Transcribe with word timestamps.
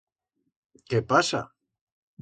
Qué 0.93 1.03
pasa? 1.13 1.45